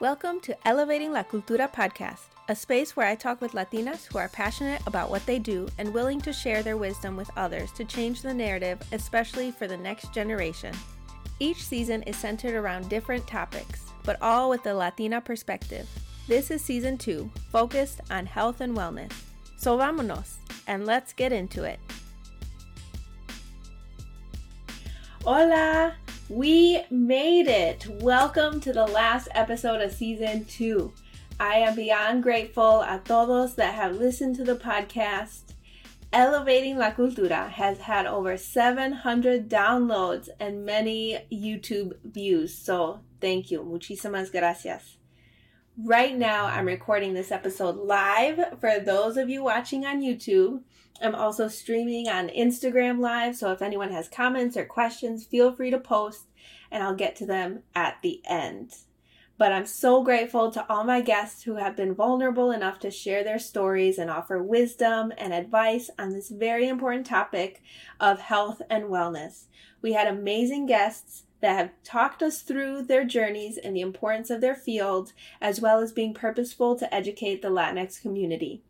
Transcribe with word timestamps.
Welcome 0.00 0.40
to 0.44 0.56
Elevating 0.66 1.12
La 1.12 1.22
Cultura 1.22 1.70
podcast, 1.70 2.22
a 2.48 2.56
space 2.56 2.96
where 2.96 3.06
I 3.06 3.14
talk 3.14 3.42
with 3.42 3.52
Latinas 3.52 4.06
who 4.06 4.16
are 4.16 4.30
passionate 4.30 4.80
about 4.86 5.10
what 5.10 5.26
they 5.26 5.38
do 5.38 5.68
and 5.76 5.92
willing 5.92 6.22
to 6.22 6.32
share 6.32 6.62
their 6.62 6.78
wisdom 6.78 7.18
with 7.18 7.30
others 7.36 7.70
to 7.72 7.84
change 7.84 8.22
the 8.22 8.32
narrative, 8.32 8.80
especially 8.92 9.50
for 9.50 9.66
the 9.66 9.76
next 9.76 10.14
generation. 10.14 10.74
Each 11.38 11.62
season 11.62 12.02
is 12.04 12.16
centered 12.16 12.54
around 12.54 12.88
different 12.88 13.26
topics, 13.26 13.92
but 14.02 14.16
all 14.22 14.48
with 14.48 14.64
a 14.64 14.72
Latina 14.72 15.20
perspective. 15.20 15.86
This 16.26 16.50
is 16.50 16.64
season 16.64 16.96
two, 16.96 17.30
focused 17.52 18.00
on 18.10 18.24
health 18.24 18.62
and 18.62 18.74
wellness. 18.74 19.12
So 19.58 19.76
vámonos, 19.76 20.36
and 20.66 20.86
let's 20.86 21.12
get 21.12 21.30
into 21.30 21.64
it. 21.64 21.78
Hola! 25.24 25.94
We 26.30 26.84
made 26.92 27.48
it! 27.48 27.88
Welcome 27.88 28.60
to 28.60 28.72
the 28.72 28.86
last 28.86 29.26
episode 29.34 29.80
of 29.80 29.92
season 29.92 30.44
two. 30.44 30.92
I 31.40 31.56
am 31.56 31.74
beyond 31.74 32.22
grateful 32.22 32.82
a 32.82 33.02
todos 33.04 33.56
that 33.56 33.74
have 33.74 33.96
listened 33.96 34.36
to 34.36 34.44
the 34.44 34.54
podcast. 34.54 35.54
Elevating 36.12 36.78
La 36.78 36.92
Cultura 36.92 37.50
has 37.50 37.80
had 37.80 38.06
over 38.06 38.36
700 38.36 39.50
downloads 39.50 40.28
and 40.38 40.64
many 40.64 41.18
YouTube 41.32 41.94
views. 42.04 42.56
So 42.56 43.00
thank 43.20 43.50
you. 43.50 43.64
Muchísimas 43.64 44.30
gracias. 44.30 44.98
Right 45.76 46.16
now, 46.16 46.46
I'm 46.46 46.66
recording 46.66 47.12
this 47.12 47.32
episode 47.32 47.74
live 47.74 48.60
for 48.60 48.78
those 48.78 49.16
of 49.16 49.28
you 49.28 49.42
watching 49.42 49.84
on 49.84 50.00
YouTube. 50.00 50.60
I'm 51.02 51.14
also 51.14 51.48
streaming 51.48 52.08
on 52.08 52.28
Instagram 52.28 53.00
Live, 53.00 53.36
so 53.36 53.52
if 53.52 53.62
anyone 53.62 53.90
has 53.90 54.08
comments 54.08 54.56
or 54.56 54.64
questions, 54.64 55.24
feel 55.24 55.52
free 55.52 55.70
to 55.70 55.78
post 55.78 56.26
and 56.70 56.82
I'll 56.82 56.94
get 56.94 57.16
to 57.16 57.26
them 57.26 57.62
at 57.74 57.96
the 58.02 58.20
end. 58.24 58.74
But 59.38 59.52
I'm 59.52 59.64
so 59.64 60.04
grateful 60.04 60.50
to 60.50 60.66
all 60.68 60.84
my 60.84 61.00
guests 61.00 61.44
who 61.44 61.54
have 61.54 61.74
been 61.74 61.94
vulnerable 61.94 62.50
enough 62.50 62.78
to 62.80 62.90
share 62.90 63.24
their 63.24 63.38
stories 63.38 63.96
and 63.96 64.10
offer 64.10 64.42
wisdom 64.42 65.14
and 65.16 65.32
advice 65.32 65.88
on 65.98 66.10
this 66.10 66.28
very 66.28 66.68
important 66.68 67.06
topic 67.06 67.62
of 67.98 68.20
health 68.20 68.60
and 68.68 68.84
wellness. 68.84 69.46
We 69.80 69.94
had 69.94 70.06
amazing 70.06 70.66
guests 70.66 71.24
that 71.40 71.56
have 71.56 71.70
talked 71.82 72.22
us 72.22 72.42
through 72.42 72.82
their 72.82 73.04
journeys 73.04 73.56
and 73.56 73.74
the 73.74 73.80
importance 73.80 74.28
of 74.28 74.42
their 74.42 74.54
field, 74.54 75.14
as 75.40 75.58
well 75.58 75.80
as 75.80 75.90
being 75.90 76.12
purposeful 76.12 76.76
to 76.76 76.94
educate 76.94 77.40
the 77.40 77.48
Latinx 77.48 77.98
community. 78.02 78.62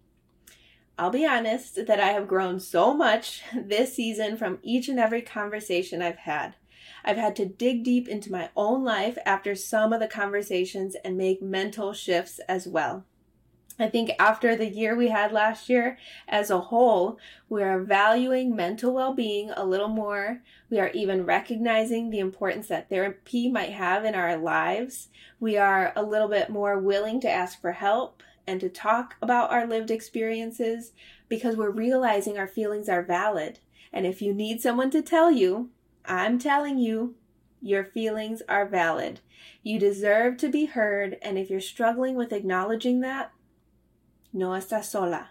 I'll 1.00 1.08
be 1.08 1.24
honest 1.24 1.86
that 1.86 1.98
I 1.98 2.08
have 2.08 2.28
grown 2.28 2.60
so 2.60 2.92
much 2.92 3.42
this 3.56 3.94
season 3.94 4.36
from 4.36 4.58
each 4.62 4.86
and 4.86 5.00
every 5.00 5.22
conversation 5.22 6.02
I've 6.02 6.18
had. 6.18 6.56
I've 7.02 7.16
had 7.16 7.34
to 7.36 7.46
dig 7.46 7.84
deep 7.84 8.06
into 8.06 8.30
my 8.30 8.50
own 8.54 8.84
life 8.84 9.16
after 9.24 9.54
some 9.54 9.94
of 9.94 10.00
the 10.00 10.06
conversations 10.06 10.96
and 11.02 11.16
make 11.16 11.40
mental 11.40 11.94
shifts 11.94 12.38
as 12.40 12.68
well. 12.68 13.06
I 13.78 13.88
think 13.88 14.10
after 14.18 14.54
the 14.54 14.68
year 14.68 14.94
we 14.94 15.08
had 15.08 15.32
last 15.32 15.70
year 15.70 15.96
as 16.28 16.50
a 16.50 16.60
whole, 16.60 17.18
we 17.48 17.62
are 17.62 17.82
valuing 17.82 18.54
mental 18.54 18.92
well 18.92 19.14
being 19.14 19.52
a 19.52 19.64
little 19.64 19.88
more. 19.88 20.42
We 20.68 20.80
are 20.80 20.90
even 20.90 21.24
recognizing 21.24 22.10
the 22.10 22.18
importance 22.18 22.68
that 22.68 22.90
therapy 22.90 23.48
might 23.48 23.72
have 23.72 24.04
in 24.04 24.14
our 24.14 24.36
lives. 24.36 25.08
We 25.40 25.56
are 25.56 25.94
a 25.96 26.02
little 26.02 26.28
bit 26.28 26.50
more 26.50 26.78
willing 26.78 27.22
to 27.22 27.30
ask 27.30 27.58
for 27.58 27.72
help 27.72 28.22
and 28.46 28.60
to 28.60 28.69
talk 28.69 29.16
about 29.22 29.50
our 29.50 29.66
lived 29.66 29.91
experiences 29.91 30.92
because 31.28 31.56
we're 31.56 31.70
realizing 31.70 32.38
our 32.38 32.46
feelings 32.48 32.88
are 32.88 33.02
valid. 33.02 33.58
And 33.92 34.06
if 34.06 34.22
you 34.22 34.33
need 34.33 34.60
someone 34.60 34.91
to 34.91 35.02
tell 35.02 35.30
you, 35.30 35.70
I'm 36.05 36.38
telling 36.38 36.78
you, 36.78 37.14
your 37.61 37.84
feelings 37.84 38.42
are 38.48 38.66
valid. 38.66 39.20
You 39.62 39.78
deserve 39.78 40.38
to 40.38 40.48
be 40.48 40.66
heard, 40.66 41.18
and 41.22 41.38
if 41.38 41.50
you're 41.50 41.61
struggling 41.61 42.16
with 42.16 42.33
acknowledging 42.33 43.01
that, 43.01 43.33
no 44.33 44.51
estás 44.51 44.84
sola. 44.84 45.30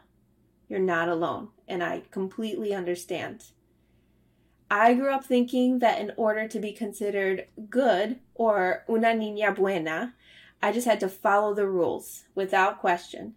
You're 0.67 0.79
not 0.79 1.09
alone, 1.09 1.49
and 1.67 1.83
I 1.83 2.03
completely 2.11 2.73
understand. 2.73 3.45
I 4.69 4.93
grew 4.93 5.11
up 5.11 5.25
thinking 5.25 5.79
that 5.79 5.99
in 5.99 6.11
order 6.15 6.47
to 6.47 6.59
be 6.59 6.71
considered 6.71 7.47
good 7.69 8.19
or 8.35 8.83
una 8.87 9.13
niña 9.13 9.55
buena, 9.55 10.13
I 10.61 10.71
just 10.71 10.87
had 10.87 10.99
to 10.99 11.09
follow 11.09 11.53
the 11.53 11.67
rules 11.67 12.25
without 12.35 12.79
question. 12.79 13.35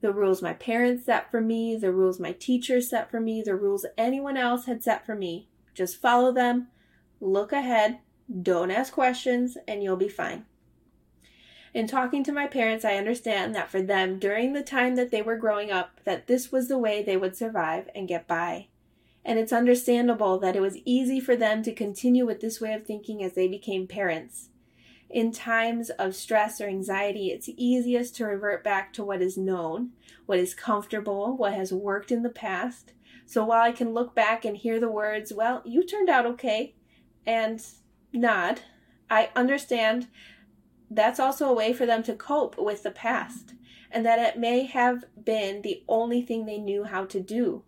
The 0.00 0.12
rules 0.12 0.40
my 0.40 0.54
parents 0.54 1.04
set 1.04 1.30
for 1.30 1.40
me, 1.40 1.76
the 1.76 1.92
rules 1.92 2.18
my 2.20 2.32
teachers 2.32 2.88
set 2.88 3.10
for 3.10 3.20
me, 3.20 3.42
the 3.42 3.56
rules 3.56 3.84
anyone 3.98 4.36
else 4.36 4.66
had 4.66 4.82
set 4.82 5.04
for 5.04 5.14
me. 5.14 5.48
Just 5.74 6.00
follow 6.00 6.32
them, 6.32 6.68
look 7.20 7.52
ahead, 7.52 7.98
don't 8.42 8.70
ask 8.70 8.92
questions, 8.92 9.58
and 9.66 9.82
you'll 9.82 9.96
be 9.96 10.08
fine. 10.08 10.46
In 11.72 11.86
talking 11.86 12.24
to 12.24 12.32
my 12.32 12.46
parents, 12.46 12.84
I 12.84 12.96
understand 12.96 13.54
that 13.54 13.70
for 13.70 13.80
them, 13.80 14.18
during 14.18 14.52
the 14.52 14.62
time 14.62 14.96
that 14.96 15.10
they 15.10 15.22
were 15.22 15.36
growing 15.36 15.70
up, 15.70 16.00
that 16.04 16.26
this 16.26 16.50
was 16.50 16.68
the 16.68 16.78
way 16.78 17.02
they 17.02 17.16
would 17.16 17.36
survive 17.36 17.88
and 17.94 18.08
get 18.08 18.26
by. 18.26 18.68
And 19.24 19.38
it's 19.38 19.52
understandable 19.52 20.38
that 20.38 20.56
it 20.56 20.60
was 20.60 20.78
easy 20.84 21.20
for 21.20 21.36
them 21.36 21.62
to 21.62 21.72
continue 21.72 22.26
with 22.26 22.40
this 22.40 22.60
way 22.60 22.72
of 22.72 22.84
thinking 22.84 23.22
as 23.22 23.34
they 23.34 23.46
became 23.46 23.86
parents. 23.86 24.49
In 25.10 25.32
times 25.32 25.90
of 25.90 26.14
stress 26.14 26.60
or 26.60 26.68
anxiety, 26.68 27.32
it's 27.32 27.48
easiest 27.56 28.14
to 28.16 28.26
revert 28.26 28.62
back 28.62 28.92
to 28.92 29.04
what 29.04 29.20
is 29.20 29.36
known, 29.36 29.90
what 30.26 30.38
is 30.38 30.54
comfortable, 30.54 31.36
what 31.36 31.52
has 31.52 31.72
worked 31.72 32.12
in 32.12 32.22
the 32.22 32.30
past. 32.30 32.92
So 33.26 33.44
while 33.44 33.60
I 33.60 33.72
can 33.72 33.92
look 33.92 34.14
back 34.14 34.44
and 34.44 34.56
hear 34.56 34.78
the 34.78 34.90
words, 34.90 35.32
well, 35.32 35.62
you 35.64 35.84
turned 35.84 36.08
out 36.08 36.26
okay, 36.26 36.76
and 37.26 37.60
nod, 38.12 38.60
I 39.10 39.30
understand 39.34 40.06
that's 40.88 41.18
also 41.18 41.48
a 41.48 41.54
way 41.54 41.72
for 41.72 41.86
them 41.86 42.04
to 42.04 42.14
cope 42.14 42.56
with 42.56 42.84
the 42.84 42.92
past, 42.92 43.54
and 43.90 44.06
that 44.06 44.20
it 44.20 44.38
may 44.38 44.64
have 44.64 45.04
been 45.24 45.62
the 45.62 45.82
only 45.88 46.22
thing 46.22 46.46
they 46.46 46.58
knew 46.58 46.84
how 46.84 47.04
to 47.06 47.20
do, 47.20 47.64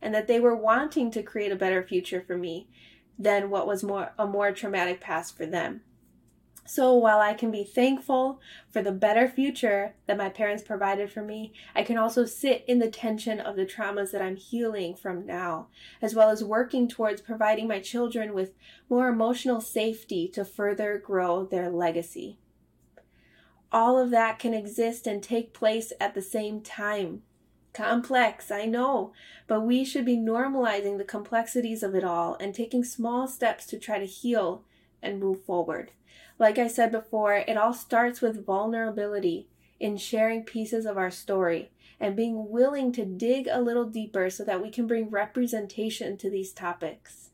and 0.00 0.14
that 0.14 0.28
they 0.28 0.38
were 0.38 0.54
wanting 0.54 1.10
to 1.10 1.24
create 1.24 1.50
a 1.50 1.56
better 1.56 1.82
future 1.82 2.22
for 2.24 2.38
me 2.38 2.68
than 3.18 3.50
what 3.50 3.66
was 3.66 3.82
more 3.82 4.12
a 4.16 4.26
more 4.26 4.52
traumatic 4.52 5.00
past 5.00 5.36
for 5.36 5.46
them. 5.46 5.80
So 6.66 6.94
while 6.94 7.20
I 7.20 7.34
can 7.34 7.50
be 7.50 7.62
thankful 7.62 8.40
for 8.70 8.80
the 8.80 8.92
better 8.92 9.28
future 9.28 9.96
that 10.06 10.16
my 10.16 10.30
parents 10.30 10.62
provided 10.62 11.10
for 11.12 11.22
me, 11.22 11.52
I 11.74 11.82
can 11.82 11.98
also 11.98 12.24
sit 12.24 12.64
in 12.66 12.78
the 12.78 12.90
tension 12.90 13.38
of 13.38 13.56
the 13.56 13.66
traumas 13.66 14.12
that 14.12 14.22
I'm 14.22 14.36
healing 14.36 14.94
from 14.94 15.26
now, 15.26 15.68
as 16.00 16.14
well 16.14 16.30
as 16.30 16.42
working 16.42 16.88
towards 16.88 17.20
providing 17.20 17.68
my 17.68 17.80
children 17.80 18.32
with 18.32 18.54
more 18.88 19.08
emotional 19.08 19.60
safety 19.60 20.26
to 20.28 20.44
further 20.44 20.98
grow 21.04 21.44
their 21.44 21.70
legacy. 21.70 22.38
All 23.70 23.98
of 23.98 24.10
that 24.10 24.38
can 24.38 24.54
exist 24.54 25.06
and 25.06 25.22
take 25.22 25.52
place 25.52 25.92
at 26.00 26.14
the 26.14 26.22
same 26.22 26.62
time. 26.62 27.22
Complex, 27.74 28.50
I 28.50 28.66
know, 28.66 29.12
but 29.48 29.62
we 29.62 29.84
should 29.84 30.04
be 30.04 30.16
normalizing 30.16 30.96
the 30.96 31.04
complexities 31.04 31.82
of 31.82 31.94
it 31.94 32.04
all 32.04 32.36
and 32.38 32.54
taking 32.54 32.84
small 32.84 33.26
steps 33.26 33.66
to 33.66 33.78
try 33.78 33.98
to 33.98 34.06
heal 34.06 34.64
and 35.04 35.20
move 35.20 35.44
forward. 35.44 35.92
Like 36.38 36.58
I 36.58 36.66
said 36.66 36.90
before, 36.90 37.34
it 37.34 37.56
all 37.56 37.72
starts 37.72 38.20
with 38.20 38.44
vulnerability 38.44 39.48
in 39.78 39.96
sharing 39.96 40.42
pieces 40.42 40.86
of 40.86 40.96
our 40.96 41.10
story 41.10 41.70
and 42.00 42.16
being 42.16 42.50
willing 42.50 42.92
to 42.92 43.04
dig 43.04 43.48
a 43.50 43.60
little 43.60 43.84
deeper 43.84 44.30
so 44.30 44.44
that 44.44 44.62
we 44.62 44.70
can 44.70 44.86
bring 44.86 45.10
representation 45.10 46.16
to 46.16 46.30
these 46.30 46.52
topics. 46.52 47.30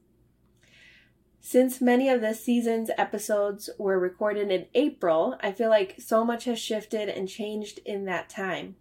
Since 1.41 1.81
many 1.81 2.11
of 2.11 2.21
this 2.21 2.45
season's 2.45 2.91
episodes 2.99 3.71
were 3.79 3.99
recorded 3.99 4.51
in 4.51 4.67
April, 4.75 5.39
I 5.41 5.53
feel 5.53 5.71
like 5.71 5.97
so 5.99 6.25
much 6.25 6.45
has 6.45 6.59
shifted 6.59 7.09
and 7.09 7.29
changed 7.29 7.81
in 7.87 8.05
that 8.05 8.29
time. 8.29 8.77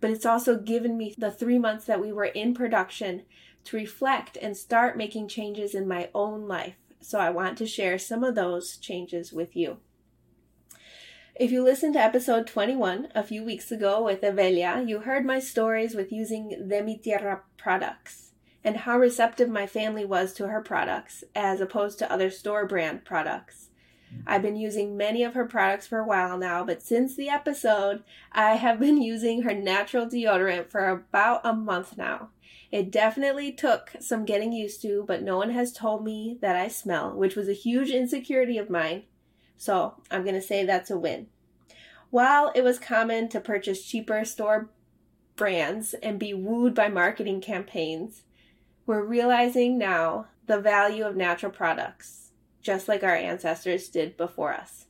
But 0.00 0.10
it's 0.10 0.24
also 0.24 0.56
given 0.56 0.96
me 0.96 1.14
the 1.18 1.30
three 1.30 1.58
months 1.58 1.84
that 1.84 2.00
we 2.00 2.12
were 2.12 2.24
in 2.24 2.54
production 2.54 3.22
to 3.64 3.76
reflect 3.76 4.38
and 4.40 4.56
start 4.56 4.96
making 4.96 5.28
changes 5.28 5.74
in 5.74 5.86
my 5.86 6.08
own 6.14 6.48
life 6.48 6.76
so 7.00 7.18
I 7.18 7.30
want 7.30 7.58
to 7.58 7.66
share 7.66 7.98
some 7.98 8.24
of 8.24 8.34
those 8.34 8.76
changes 8.76 9.32
with 9.32 9.56
you. 9.56 9.78
If 11.34 11.52
you 11.52 11.62
listened 11.62 11.94
to 11.94 12.00
episode 12.00 12.48
21 12.48 13.08
a 13.14 13.22
few 13.22 13.44
weeks 13.44 13.70
ago 13.70 14.02
with 14.02 14.22
Evelia, 14.22 14.86
you 14.88 15.00
heard 15.00 15.24
my 15.24 15.38
stories 15.38 15.94
with 15.94 16.10
using 16.10 16.68
De 16.68 16.82
Mi 16.82 16.98
Tierra 16.98 17.42
products 17.56 18.32
and 18.64 18.78
how 18.78 18.98
receptive 18.98 19.48
my 19.48 19.66
family 19.66 20.04
was 20.04 20.32
to 20.34 20.48
her 20.48 20.60
products 20.60 21.22
as 21.36 21.60
opposed 21.60 21.98
to 22.00 22.12
other 22.12 22.28
store 22.28 22.66
brand 22.66 23.04
products. 23.04 23.67
I've 24.26 24.42
been 24.42 24.56
using 24.56 24.96
many 24.96 25.22
of 25.22 25.34
her 25.34 25.46
products 25.46 25.86
for 25.86 25.98
a 25.98 26.06
while 26.06 26.36
now, 26.36 26.64
but 26.64 26.82
since 26.82 27.16
the 27.16 27.28
episode, 27.28 28.02
I 28.32 28.56
have 28.56 28.78
been 28.78 29.00
using 29.02 29.42
her 29.42 29.54
natural 29.54 30.06
deodorant 30.06 30.70
for 30.70 30.88
about 30.88 31.40
a 31.44 31.52
month 31.52 31.96
now. 31.96 32.30
It 32.70 32.90
definitely 32.90 33.52
took 33.52 33.92
some 34.00 34.24
getting 34.24 34.52
used 34.52 34.82
to, 34.82 35.04
but 35.06 35.22
no 35.22 35.38
one 35.38 35.50
has 35.50 35.72
told 35.72 36.04
me 36.04 36.36
that 36.42 36.56
I 36.56 36.68
smell, 36.68 37.14
which 37.14 37.34
was 37.34 37.48
a 37.48 37.54
huge 37.54 37.90
insecurity 37.90 38.58
of 38.58 38.68
mine. 38.68 39.04
So 39.56 39.94
I'm 40.10 40.22
going 40.22 40.34
to 40.34 40.42
say 40.42 40.64
that's 40.64 40.90
a 40.90 40.98
win. 40.98 41.28
While 42.10 42.52
it 42.54 42.62
was 42.62 42.78
common 42.78 43.28
to 43.30 43.40
purchase 43.40 43.84
cheaper 43.84 44.24
store 44.24 44.70
brands 45.36 45.94
and 45.94 46.18
be 46.18 46.34
wooed 46.34 46.74
by 46.74 46.88
marketing 46.88 47.40
campaigns, 47.40 48.22
we're 48.86 49.04
realizing 49.04 49.78
now 49.78 50.26
the 50.46 50.60
value 50.60 51.04
of 51.04 51.16
natural 51.16 51.52
products, 51.52 52.27
just 52.62 52.88
like 52.88 53.02
our 53.02 53.14
ancestors 53.14 53.88
did 53.88 54.16
before 54.16 54.52
us. 54.52 54.86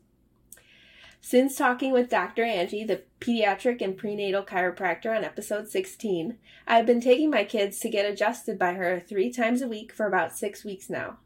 Since 1.21 1.57
talking 1.57 1.93
with 1.93 2.09
Dr. 2.09 2.45
Angie, 2.45 2.85
the 2.85 3.03
pediatric 3.21 3.83
and 3.83 3.97
prenatal 3.97 4.45
chiropractor 4.45 5.15
on 5.15 5.25
episode 5.25 5.69
16, 5.69 6.39
I've 6.67 6.87
been 6.87 7.01
taking 7.01 7.31
my 7.31 7.45
kids 7.45 7.81
to 7.81 7.91
get 7.91 8.11
adjusted 8.11 8.59
by 8.59 8.75
her 8.75 9.01
three 9.01 9.31
times 9.31 9.61
a 9.61 9.69
week 9.69 9.93
for 9.93 10.07
about 10.07 10.37
six 10.37 10.65
weeks 10.65 10.89
now. 10.89 11.19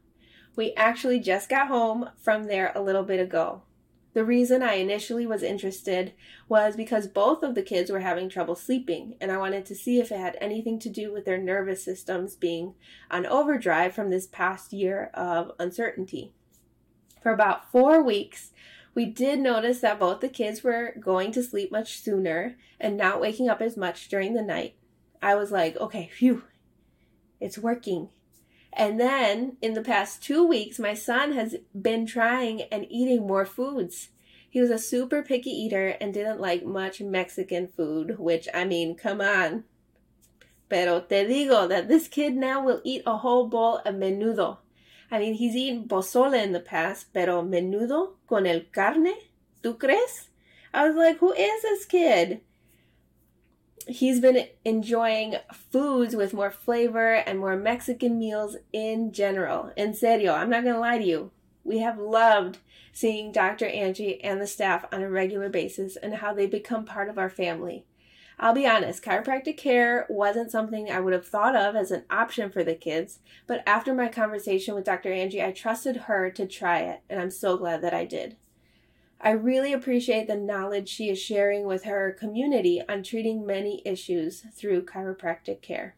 We 0.55 0.73
actually 0.73 1.19
just 1.19 1.47
got 1.47 1.67
home 1.67 2.09
from 2.17 2.45
there 2.45 2.71
a 2.75 2.81
little 2.81 3.03
bit 3.03 3.19
ago. 3.19 3.61
The 4.13 4.23
reason 4.23 4.61
I 4.61 4.75
initially 4.75 5.25
was 5.25 5.41
interested 5.41 6.13
was 6.47 6.75
because 6.75 7.07
both 7.07 7.41
of 7.41 7.55
the 7.55 7.63
kids 7.63 7.89
were 7.91 8.01
having 8.01 8.29
trouble 8.29 8.55
sleeping, 8.55 9.15
and 9.19 9.31
I 9.31 9.39
wanted 9.39 9.65
to 9.65 9.75
see 9.75 9.99
if 9.99 10.11
it 10.11 10.19
had 10.19 10.37
anything 10.39 10.77
to 10.79 10.89
do 10.89 11.11
with 11.11 11.25
their 11.25 11.39
nervous 11.39 11.83
systems 11.83 12.35
being 12.35 12.75
on 13.09 13.25
overdrive 13.25 13.95
from 13.95 14.11
this 14.11 14.27
past 14.27 14.71
year 14.71 15.09
of 15.15 15.51
uncertainty. 15.57 16.31
For 17.23 17.31
about 17.31 17.71
four 17.71 18.03
weeks, 18.03 18.51
we 18.93 19.05
did 19.05 19.39
notice 19.39 19.79
that 19.79 19.99
both 19.99 20.19
the 20.19 20.29
kids 20.29 20.63
were 20.63 20.93
going 20.99 21.31
to 21.31 21.41
sleep 21.41 21.71
much 21.71 21.99
sooner 21.99 22.55
and 22.79 22.95
not 22.95 23.19
waking 23.19 23.49
up 23.49 23.61
as 23.61 23.75
much 23.75 24.09
during 24.09 24.35
the 24.35 24.43
night. 24.43 24.75
I 25.23 25.33
was 25.33 25.51
like, 25.51 25.75
okay, 25.77 26.11
phew, 26.13 26.43
it's 27.39 27.57
working. 27.57 28.09
And 28.75 28.99
then 28.99 29.57
in 29.61 29.73
the 29.73 29.81
past 29.81 30.23
two 30.23 30.45
weeks, 30.45 30.79
my 30.79 30.93
son 30.93 31.33
has 31.33 31.55
been 31.79 32.05
trying 32.05 32.63
and 32.63 32.87
eating 32.89 33.27
more 33.27 33.45
foods. 33.45 34.09
He 34.49 34.61
was 34.61 34.71
a 34.71 34.77
super 34.77 35.21
picky 35.23 35.51
eater 35.51 35.95
and 35.99 36.13
didn't 36.13 36.39
like 36.39 36.65
much 36.65 37.01
Mexican 37.01 37.67
food, 37.67 38.19
which, 38.19 38.47
I 38.53 38.65
mean, 38.65 38.95
come 38.95 39.21
on. 39.21 39.63
Pero 40.69 41.01
te 41.01 41.25
digo 41.25 41.67
that 41.69 41.87
this 41.87 42.07
kid 42.07 42.35
now 42.35 42.63
will 42.63 42.81
eat 42.83 43.03
a 43.05 43.17
whole 43.17 43.47
bowl 43.47 43.77
of 43.85 43.95
menudo. 43.95 44.57
I 45.11 45.19
mean, 45.19 45.35
he's 45.35 45.55
eaten 45.55 45.87
pozole 45.87 46.43
in 46.43 46.51
the 46.51 46.59
past, 46.59 47.13
pero 47.13 47.43
menudo 47.43 48.13
con 48.27 48.47
el 48.47 48.61
carne? 48.71 49.13
¿Tú 49.63 49.77
crees? 49.77 50.29
I 50.73 50.87
was 50.87 50.95
like, 50.95 51.19
who 51.19 51.31
is 51.33 51.61
this 51.61 51.85
kid? 51.85 52.41
He's 53.87 54.19
been 54.19 54.47
enjoying 54.65 55.35
foods 55.71 56.15
with 56.15 56.33
more 56.33 56.51
flavor 56.51 57.15
and 57.15 57.39
more 57.39 57.55
Mexican 57.55 58.17
meals 58.17 58.57
in 58.71 59.11
general. 59.11 59.71
En 59.77 59.93
serio, 59.93 60.33
I'm 60.33 60.49
not 60.49 60.63
going 60.63 60.75
to 60.75 60.79
lie 60.79 60.97
to 60.97 61.05
you. 61.05 61.31
We 61.63 61.79
have 61.79 61.97
loved 61.97 62.59
seeing 62.91 63.31
Dr. 63.31 63.65
Angie 63.65 64.23
and 64.23 64.39
the 64.39 64.47
staff 64.47 64.85
on 64.91 65.01
a 65.01 65.09
regular 65.09 65.49
basis 65.49 65.95
and 65.95 66.15
how 66.15 66.33
they 66.33 66.45
become 66.45 66.85
part 66.85 67.09
of 67.09 67.17
our 67.17 67.29
family. 67.29 67.85
I'll 68.39 68.53
be 68.53 68.67
honest, 68.67 69.03
chiropractic 69.03 69.57
care 69.57 70.05
wasn't 70.09 70.51
something 70.51 70.89
I 70.89 70.99
would 70.99 71.13
have 71.13 71.27
thought 71.27 71.55
of 71.55 71.75
as 71.75 71.91
an 71.91 72.03
option 72.09 72.51
for 72.51 72.63
the 72.63 72.75
kids, 72.75 73.19
but 73.47 73.63
after 73.65 73.93
my 73.93 74.07
conversation 74.07 74.75
with 74.75 74.85
Dr. 74.85 75.13
Angie, 75.13 75.43
I 75.43 75.51
trusted 75.51 75.97
her 75.97 76.29
to 76.31 76.47
try 76.47 76.79
it, 76.79 77.01
and 77.09 77.19
I'm 77.19 77.31
so 77.31 77.57
glad 77.57 77.81
that 77.81 77.93
I 77.93 78.05
did. 78.05 78.35
I 79.25 79.31
really 79.31 79.71
appreciate 79.71 80.27
the 80.27 80.35
knowledge 80.35 80.89
she 80.89 81.09
is 81.09 81.17
sharing 81.17 81.65
with 81.65 81.85
her 81.85 82.11
community 82.11 82.81
on 82.89 83.03
treating 83.03 83.45
many 83.45 83.81
issues 83.85 84.41
through 84.53 84.83
chiropractic 84.83 85.61
care. 85.61 85.95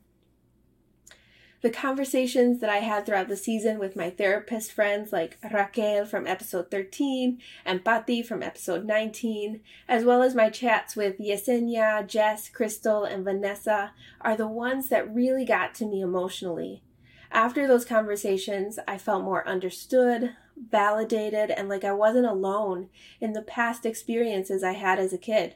The 1.61 1.71
conversations 1.71 2.61
that 2.61 2.69
I 2.69 2.77
had 2.77 3.03
throughout 3.03 3.27
the 3.27 3.35
season 3.35 3.79
with 3.79 3.95
my 3.95 4.11
therapist 4.11 4.71
friends 4.71 5.11
like 5.11 5.39
Raquel 5.51 6.05
from 6.05 6.27
episode 6.27 6.69
13 6.69 7.41
and 7.65 7.83
Patti 7.83 8.21
from 8.21 8.43
episode 8.43 8.85
19, 8.85 9.61
as 9.87 10.05
well 10.05 10.21
as 10.21 10.35
my 10.35 10.51
chats 10.51 10.95
with 10.95 11.17
Yesenia, 11.17 12.05
Jess, 12.05 12.47
Crystal, 12.49 13.05
and 13.05 13.23
Vanessa, 13.23 13.93
are 14.21 14.37
the 14.37 14.47
ones 14.47 14.89
that 14.89 15.11
really 15.11 15.45
got 15.45 15.73
to 15.75 15.87
me 15.87 16.01
emotionally. 16.01 16.83
After 17.31 17.67
those 17.67 17.85
conversations, 17.85 18.77
I 18.87 18.99
felt 18.99 19.23
more 19.23 19.47
understood, 19.47 20.35
validated, 20.57 21.51
and 21.51 21.69
like 21.69 21.83
I 21.83 21.91
wasn't 21.91 22.25
alone 22.25 22.89
in 23.19 23.33
the 23.33 23.41
past 23.41 23.85
experiences 23.85 24.63
I 24.63 24.73
had 24.73 24.99
as 24.99 25.13
a 25.13 25.17
kid. 25.17 25.55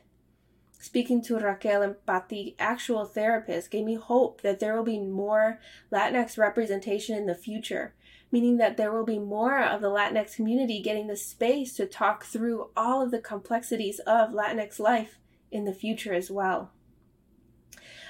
Speaking 0.81 1.21
to 1.23 1.37
Raquel 1.37 1.81
and 1.81 2.05
Patti, 2.05 2.55
actual 2.57 3.05
therapist, 3.05 3.69
gave 3.69 3.83
me 3.85 3.95
hope 3.95 4.41
that 4.41 4.59
there 4.59 4.75
will 4.75 4.85
be 4.85 4.99
more 4.99 5.59
Latinx 5.91 6.37
representation 6.37 7.17
in 7.17 7.25
the 7.25 7.35
future, 7.35 7.93
meaning 8.31 8.57
that 8.57 8.77
there 8.77 8.91
will 8.91 9.05
be 9.05 9.19
more 9.19 9.61
of 9.61 9.81
the 9.81 9.89
Latinx 9.89 10.35
community 10.35 10.81
getting 10.81 11.07
the 11.07 11.17
space 11.17 11.73
to 11.75 11.85
talk 11.85 12.23
through 12.23 12.69
all 12.77 13.01
of 13.01 13.11
the 13.11 13.19
complexities 13.19 13.99
of 14.07 14.29
Latinx 14.29 14.79
life 14.79 15.19
in 15.51 15.65
the 15.65 15.73
future 15.73 16.13
as 16.13 16.31
well. 16.31 16.71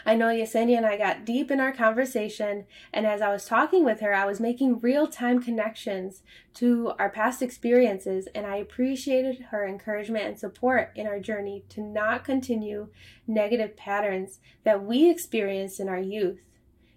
I 0.05 0.15
know 0.15 0.27
Yesenia 0.27 0.77
and 0.77 0.85
I 0.85 0.97
got 0.97 1.25
deep 1.25 1.51
in 1.51 1.59
our 1.59 1.71
conversation, 1.71 2.65
and 2.93 3.05
as 3.05 3.21
I 3.21 3.31
was 3.31 3.45
talking 3.45 3.83
with 3.83 3.99
her, 3.99 4.13
I 4.13 4.25
was 4.25 4.39
making 4.39 4.79
real 4.79 5.07
time 5.07 5.41
connections 5.41 6.23
to 6.55 6.93
our 6.97 7.09
past 7.09 7.41
experiences, 7.41 8.27
and 8.33 8.45
I 8.45 8.57
appreciated 8.57 9.47
her 9.51 9.67
encouragement 9.67 10.25
and 10.25 10.39
support 10.39 10.91
in 10.95 11.07
our 11.07 11.19
journey 11.19 11.63
to 11.69 11.81
not 11.81 12.23
continue 12.23 12.89
negative 13.27 13.75
patterns 13.75 14.39
that 14.63 14.83
we 14.83 15.09
experienced 15.09 15.79
in 15.79 15.89
our 15.89 15.99
youth. 15.99 16.39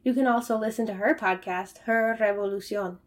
You 0.04 0.14
can 0.14 0.26
also 0.26 0.58
listen 0.58 0.87
to 0.87 0.94
her 0.94 1.14
podcast, 1.14 1.78
Her 1.84 2.16
Revolucion. 2.19 2.99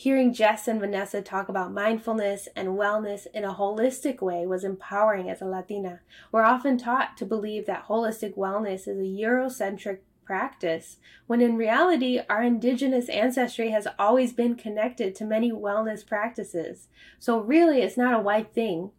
Hearing 0.00 0.32
Jess 0.32 0.66
and 0.66 0.80
Vanessa 0.80 1.20
talk 1.20 1.50
about 1.50 1.74
mindfulness 1.74 2.48
and 2.56 2.68
wellness 2.68 3.26
in 3.34 3.44
a 3.44 3.52
holistic 3.52 4.22
way 4.22 4.46
was 4.46 4.64
empowering 4.64 5.28
as 5.28 5.42
a 5.42 5.44
Latina. 5.44 6.00
We're 6.32 6.40
often 6.40 6.78
taught 6.78 7.18
to 7.18 7.26
believe 7.26 7.66
that 7.66 7.86
holistic 7.86 8.34
wellness 8.34 8.88
is 8.88 8.98
a 8.98 9.02
Eurocentric 9.02 9.98
practice, 10.24 10.96
when 11.26 11.42
in 11.42 11.58
reality, 11.58 12.18
our 12.30 12.42
indigenous 12.42 13.10
ancestry 13.10 13.72
has 13.72 13.86
always 13.98 14.32
been 14.32 14.54
connected 14.54 15.14
to 15.16 15.26
many 15.26 15.52
wellness 15.52 16.06
practices. 16.06 16.88
So, 17.18 17.38
really, 17.38 17.82
it's 17.82 17.98
not 17.98 18.18
a 18.18 18.22
white 18.22 18.54
thing. 18.54 18.92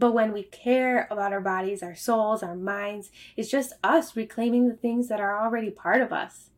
But 0.00 0.14
when 0.14 0.32
we 0.32 0.42
care 0.42 1.06
about 1.12 1.32
our 1.32 1.40
bodies, 1.40 1.80
our 1.80 1.94
souls, 1.94 2.42
our 2.42 2.56
minds, 2.56 3.12
it's 3.36 3.52
just 3.52 3.74
us 3.84 4.16
reclaiming 4.16 4.68
the 4.68 4.74
things 4.74 5.06
that 5.10 5.20
are 5.20 5.40
already 5.40 5.70
part 5.70 6.00
of 6.00 6.12
us. 6.12 6.49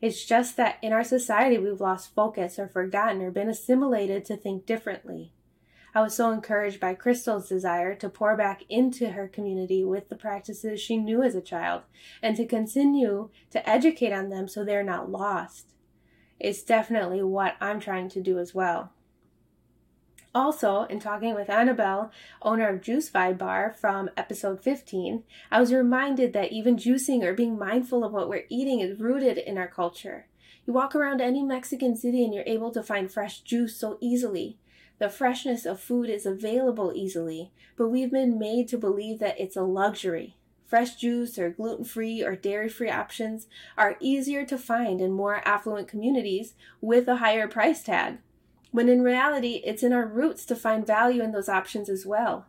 It's 0.00 0.24
just 0.24 0.56
that 0.56 0.78
in 0.82 0.92
our 0.92 1.04
society 1.04 1.58
we've 1.58 1.80
lost 1.80 2.14
focus 2.14 2.58
or 2.58 2.68
forgotten 2.68 3.22
or 3.22 3.30
been 3.30 3.48
assimilated 3.48 4.24
to 4.26 4.36
think 4.36 4.66
differently. 4.66 5.32
I 5.94 6.02
was 6.02 6.14
so 6.14 6.30
encouraged 6.30 6.78
by 6.78 6.92
Crystal's 6.92 7.48
desire 7.48 7.94
to 7.94 8.10
pour 8.10 8.36
back 8.36 8.64
into 8.68 9.12
her 9.12 9.28
community 9.28 9.82
with 9.82 10.10
the 10.10 10.16
practices 10.16 10.78
she 10.78 10.98
knew 10.98 11.22
as 11.22 11.34
a 11.34 11.40
child 11.40 11.84
and 12.22 12.36
to 12.36 12.44
continue 12.44 13.30
to 13.50 13.66
educate 13.66 14.12
on 14.12 14.28
them 14.28 14.46
so 14.46 14.62
they're 14.62 14.84
not 14.84 15.10
lost. 15.10 15.72
It's 16.38 16.62
definitely 16.62 17.22
what 17.22 17.56
I'm 17.62 17.80
trying 17.80 18.10
to 18.10 18.20
do 18.20 18.38
as 18.38 18.54
well. 18.54 18.92
Also, 20.36 20.82
in 20.90 21.00
talking 21.00 21.34
with 21.34 21.48
Annabelle, 21.48 22.12
owner 22.42 22.68
of 22.68 22.82
Juice 22.82 23.08
Vibe 23.08 23.38
Bar 23.38 23.74
from 23.80 24.10
episode 24.18 24.62
15, 24.62 25.22
I 25.50 25.58
was 25.58 25.72
reminded 25.72 26.34
that 26.34 26.52
even 26.52 26.76
juicing 26.76 27.22
or 27.22 27.32
being 27.32 27.58
mindful 27.58 28.04
of 28.04 28.12
what 28.12 28.28
we're 28.28 28.44
eating 28.50 28.80
is 28.80 29.00
rooted 29.00 29.38
in 29.38 29.56
our 29.56 29.66
culture. 29.66 30.26
You 30.66 30.74
walk 30.74 30.94
around 30.94 31.22
any 31.22 31.42
Mexican 31.42 31.96
city 31.96 32.22
and 32.22 32.34
you're 32.34 32.44
able 32.46 32.70
to 32.72 32.82
find 32.82 33.10
fresh 33.10 33.40
juice 33.40 33.78
so 33.78 33.96
easily. 33.98 34.58
The 34.98 35.08
freshness 35.08 35.64
of 35.64 35.80
food 35.80 36.10
is 36.10 36.26
available 36.26 36.92
easily, 36.94 37.50
but 37.78 37.88
we've 37.88 38.12
been 38.12 38.38
made 38.38 38.68
to 38.68 38.76
believe 38.76 39.18
that 39.20 39.40
it's 39.40 39.56
a 39.56 39.62
luxury. 39.62 40.36
Fresh 40.66 40.96
juice 40.96 41.38
or 41.38 41.48
gluten 41.48 41.86
free 41.86 42.22
or 42.22 42.36
dairy 42.36 42.68
free 42.68 42.90
options 42.90 43.46
are 43.78 43.96
easier 44.00 44.44
to 44.44 44.58
find 44.58 45.00
in 45.00 45.12
more 45.12 45.40
affluent 45.48 45.88
communities 45.88 46.52
with 46.82 47.08
a 47.08 47.16
higher 47.16 47.48
price 47.48 47.82
tag 47.82 48.18
when 48.70 48.88
in 48.88 49.02
reality, 49.02 49.62
it's 49.64 49.82
in 49.82 49.92
our 49.92 50.06
roots 50.06 50.44
to 50.46 50.56
find 50.56 50.86
value 50.86 51.22
in 51.22 51.32
those 51.32 51.48
options 51.48 51.88
as 51.88 52.04
well. 52.04 52.46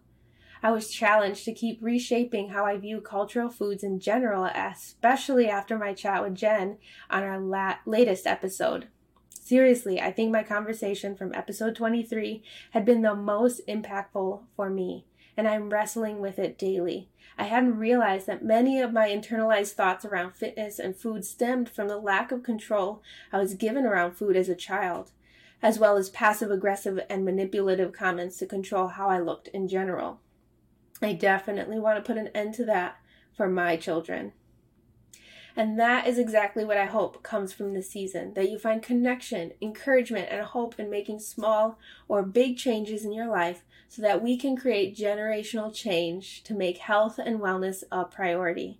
I 0.63 0.71
was 0.71 0.89
challenged 0.89 1.45
to 1.45 1.53
keep 1.53 1.79
reshaping 1.81 2.49
how 2.49 2.65
I 2.65 2.77
view 2.77 2.99
cultural 2.99 3.49
foods 3.49 3.83
in 3.83 3.99
general, 3.99 4.45
especially 4.45 5.47
after 5.47 5.77
my 5.77 5.93
chat 5.93 6.23
with 6.23 6.35
Jen 6.35 6.77
on 7.09 7.23
our 7.23 7.39
la- 7.39 7.77
latest 7.85 8.25
episode. 8.25 8.87
Seriously, 9.29 10.01
I 10.01 10.11
think 10.11 10.31
my 10.31 10.43
conversation 10.43 11.15
from 11.15 11.33
episode 11.33 11.75
23 11.75 12.43
had 12.71 12.85
been 12.85 13.01
the 13.01 13.15
most 13.15 13.61
impactful 13.67 14.41
for 14.55 14.69
me, 14.69 15.05
and 15.37 15.47
I'm 15.47 15.69
wrestling 15.69 16.19
with 16.19 16.39
it 16.39 16.57
daily. 16.57 17.09
I 17.37 17.45
hadn't 17.45 17.77
realized 17.77 18.25
that 18.27 18.43
many 18.43 18.81
of 18.81 18.91
my 18.91 19.09
internalized 19.09 19.73
thoughts 19.73 20.03
around 20.03 20.33
fitness 20.33 20.79
and 20.79 20.95
food 20.95 21.23
stemmed 21.23 21.69
from 21.69 21.87
the 21.87 21.97
lack 21.97 22.31
of 22.31 22.41
control 22.41 23.03
I 23.31 23.37
was 23.37 23.53
given 23.53 23.85
around 23.85 24.13
food 24.13 24.35
as 24.35 24.49
a 24.49 24.55
child 24.55 25.11
as 25.61 25.79
well 25.79 25.97
as 25.97 26.09
passive 26.09 26.51
aggressive 26.51 26.99
and 27.09 27.25
manipulative 27.25 27.91
comments 27.91 28.37
to 28.37 28.45
control 28.45 28.87
how 28.87 29.09
I 29.09 29.19
looked 29.19 29.47
in 29.49 29.67
general. 29.67 30.19
I 31.01 31.13
definitely 31.13 31.79
want 31.79 31.97
to 31.97 32.07
put 32.07 32.19
an 32.19 32.29
end 32.29 32.53
to 32.55 32.65
that 32.65 32.97
for 33.35 33.47
my 33.47 33.75
children. 33.75 34.33
And 35.55 35.79
that 35.79 36.07
is 36.07 36.19
exactly 36.19 36.63
what 36.63 36.77
I 36.77 36.85
hope 36.85 37.23
comes 37.23 37.51
from 37.51 37.73
this 37.73 37.89
season 37.89 38.35
that 38.35 38.51
you 38.51 38.59
find 38.59 38.81
connection, 38.81 39.53
encouragement, 39.59 40.27
and 40.29 40.45
hope 40.45 40.79
in 40.79 40.87
making 40.87 41.19
small 41.19 41.79
or 42.07 42.21
big 42.21 42.57
changes 42.57 43.03
in 43.03 43.11
your 43.11 43.27
life 43.27 43.63
so 43.87 44.03
that 44.03 44.21
we 44.21 44.37
can 44.37 44.55
create 44.55 44.95
generational 44.95 45.73
change 45.73 46.43
to 46.43 46.53
make 46.53 46.77
health 46.77 47.17
and 47.17 47.39
wellness 47.39 47.83
a 47.91 48.05
priority. 48.05 48.79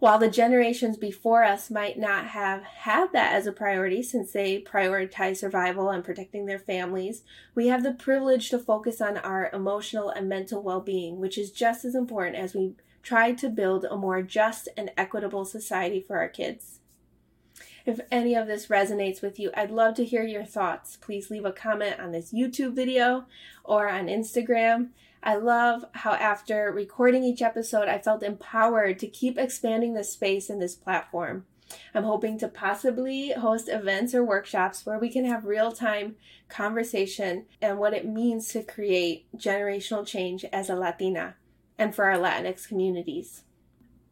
While 0.00 0.18
the 0.18 0.30
generations 0.30 0.96
before 0.96 1.44
us 1.44 1.70
might 1.70 1.98
not 1.98 2.28
have 2.28 2.62
had 2.62 3.12
that 3.12 3.34
as 3.34 3.46
a 3.46 3.52
priority 3.52 4.02
since 4.02 4.32
they 4.32 4.62
prioritize 4.62 5.36
survival 5.36 5.90
and 5.90 6.02
protecting 6.02 6.46
their 6.46 6.58
families, 6.58 7.22
we 7.54 7.66
have 7.66 7.82
the 7.82 7.92
privilege 7.92 8.48
to 8.48 8.58
focus 8.58 9.02
on 9.02 9.18
our 9.18 9.50
emotional 9.52 10.08
and 10.08 10.26
mental 10.26 10.62
well 10.62 10.80
being, 10.80 11.20
which 11.20 11.36
is 11.36 11.50
just 11.50 11.84
as 11.84 11.94
important 11.94 12.36
as 12.36 12.54
we 12.54 12.72
try 13.02 13.32
to 13.32 13.50
build 13.50 13.84
a 13.84 13.96
more 13.98 14.22
just 14.22 14.70
and 14.74 14.90
equitable 14.96 15.44
society 15.44 16.00
for 16.00 16.16
our 16.16 16.30
kids. 16.30 16.80
If 17.84 18.00
any 18.10 18.34
of 18.34 18.46
this 18.46 18.68
resonates 18.68 19.20
with 19.20 19.38
you, 19.38 19.50
I'd 19.54 19.70
love 19.70 19.96
to 19.96 20.04
hear 20.06 20.24
your 20.24 20.44
thoughts. 20.44 20.96
Please 20.96 21.30
leave 21.30 21.44
a 21.44 21.52
comment 21.52 22.00
on 22.00 22.12
this 22.12 22.32
YouTube 22.32 22.74
video 22.74 23.26
or 23.64 23.90
on 23.90 24.06
Instagram. 24.06 24.88
I 25.22 25.36
love 25.36 25.84
how 25.92 26.12
after 26.12 26.72
recording 26.72 27.24
each 27.24 27.42
episode, 27.42 27.88
I 27.88 27.98
felt 27.98 28.22
empowered 28.22 28.98
to 29.00 29.06
keep 29.06 29.38
expanding 29.38 29.94
the 29.94 30.04
space 30.04 30.48
in 30.48 30.58
this 30.58 30.74
platform. 30.74 31.44
I'm 31.94 32.04
hoping 32.04 32.38
to 32.38 32.48
possibly 32.48 33.32
host 33.32 33.68
events 33.68 34.14
or 34.14 34.24
workshops 34.24 34.84
where 34.84 34.98
we 34.98 35.10
can 35.10 35.24
have 35.26 35.44
real 35.44 35.72
time 35.72 36.16
conversation 36.48 37.46
and 37.60 37.78
what 37.78 37.94
it 37.94 38.06
means 38.06 38.48
to 38.48 38.62
create 38.62 39.26
generational 39.36 40.06
change 40.06 40.44
as 40.52 40.68
a 40.68 40.74
Latina 40.74 41.36
and 41.78 41.94
for 41.94 42.06
our 42.06 42.18
Latinx 42.18 42.66
communities. 42.66 43.42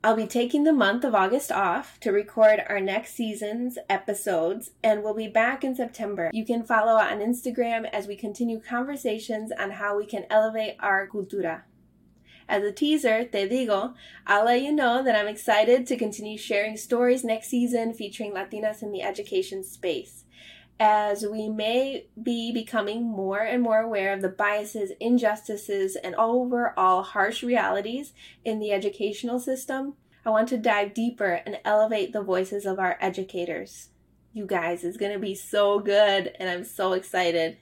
I'll 0.04 0.14
be 0.14 0.28
taking 0.28 0.62
the 0.62 0.72
month 0.72 1.02
of 1.02 1.12
August 1.12 1.50
off 1.50 1.98
to 2.00 2.12
record 2.12 2.62
our 2.68 2.78
next 2.78 3.14
season's 3.14 3.78
episodes, 3.90 4.70
and 4.80 5.02
we'll 5.02 5.12
be 5.12 5.26
back 5.26 5.64
in 5.64 5.74
September. 5.74 6.30
You 6.32 6.46
can 6.46 6.62
follow 6.62 6.92
on 6.92 7.18
Instagram 7.18 7.84
as 7.92 8.06
we 8.06 8.14
continue 8.14 8.60
conversations 8.60 9.50
on 9.50 9.72
how 9.72 9.98
we 9.98 10.06
can 10.06 10.24
elevate 10.30 10.76
our 10.78 11.08
cultura. 11.08 11.62
As 12.48 12.62
a 12.62 12.70
teaser, 12.70 13.24
te 13.24 13.48
digo, 13.48 13.94
I'll 14.24 14.44
let 14.44 14.62
you 14.62 14.70
know 14.70 15.02
that 15.02 15.16
I'm 15.16 15.26
excited 15.26 15.84
to 15.88 15.96
continue 15.96 16.38
sharing 16.38 16.76
stories 16.76 17.24
next 17.24 17.48
season 17.48 17.92
featuring 17.92 18.30
Latinas 18.30 18.84
in 18.84 18.92
the 18.92 19.02
education 19.02 19.64
space 19.64 20.24
as 20.80 21.26
we 21.26 21.48
may 21.48 22.06
be 22.22 22.52
becoming 22.52 23.04
more 23.04 23.40
and 23.40 23.62
more 23.62 23.80
aware 23.80 24.12
of 24.12 24.22
the 24.22 24.28
biases, 24.28 24.92
injustices, 25.00 25.96
and 25.96 26.14
overall 26.14 27.02
harsh 27.02 27.42
realities 27.42 28.12
in 28.44 28.60
the 28.60 28.72
educational 28.72 29.40
system, 29.40 29.94
I 30.24 30.30
want 30.30 30.48
to 30.50 30.58
dive 30.58 30.94
deeper 30.94 31.40
and 31.44 31.58
elevate 31.64 32.12
the 32.12 32.22
voices 32.22 32.66
of 32.66 32.78
our 32.78 32.96
educators. 33.00 33.88
You 34.32 34.46
guys, 34.46 34.84
it's 34.84 34.96
going 34.96 35.12
to 35.12 35.18
be 35.18 35.34
so 35.34 35.80
good, 35.80 36.32
and 36.38 36.48
I'm 36.48 36.64
so 36.64 36.92
excited. 36.92 37.56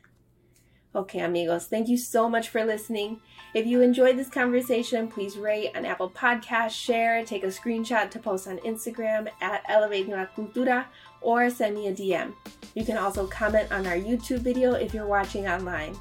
Okay, 0.96 1.20
amigos, 1.20 1.66
thank 1.66 1.88
you 1.88 1.98
so 1.98 2.26
much 2.26 2.48
for 2.48 2.64
listening. 2.64 3.20
If 3.52 3.66
you 3.66 3.82
enjoyed 3.82 4.16
this 4.16 4.30
conversation, 4.30 5.08
please 5.08 5.36
rate 5.36 5.76
on 5.76 5.84
Apple 5.84 6.08
Podcasts, 6.08 6.70
share, 6.70 7.22
take 7.22 7.44
a 7.44 7.48
screenshot 7.48 8.10
to 8.12 8.18
post 8.18 8.48
on 8.48 8.56
Instagram 8.60 9.28
at 9.42 9.62
Elevating 9.68 10.12
La 10.12 10.24
Cultura, 10.24 10.86
or 11.20 11.50
send 11.50 11.74
me 11.74 11.88
a 11.88 11.92
DM. 11.92 12.32
You 12.74 12.82
can 12.86 12.96
also 12.96 13.26
comment 13.26 13.70
on 13.70 13.86
our 13.86 13.96
YouTube 13.96 14.38
video 14.38 14.72
if 14.72 14.94
you're 14.94 15.06
watching 15.06 15.46
online. 15.46 15.94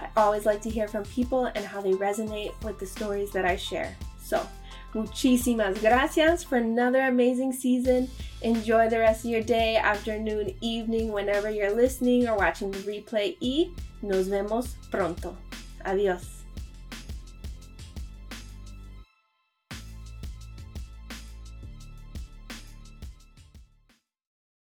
I 0.00 0.08
always 0.16 0.46
like 0.46 0.60
to 0.62 0.70
hear 0.70 0.88
from 0.88 1.04
people 1.04 1.44
and 1.44 1.64
how 1.64 1.80
they 1.80 1.92
resonate 1.92 2.52
with 2.64 2.80
the 2.80 2.86
stories 2.86 3.30
that 3.30 3.44
I 3.44 3.54
share. 3.54 3.96
So, 4.30 4.46
muchísimas 4.94 5.80
gracias 5.80 6.44
for 6.44 6.56
another 6.56 7.00
amazing 7.02 7.52
season. 7.52 8.08
Enjoy 8.42 8.88
the 8.88 9.00
rest 9.00 9.24
of 9.24 9.30
your 9.32 9.42
day, 9.42 9.76
afternoon, 9.76 10.54
evening, 10.60 11.10
whenever 11.10 11.50
you're 11.50 11.74
listening 11.74 12.28
or 12.28 12.36
watching 12.36 12.70
the 12.70 12.78
replay. 12.78 13.36
Y 13.40 13.72
nos 14.02 14.28
vemos 14.28 14.76
pronto. 14.88 15.36
Adiós. 15.84 16.39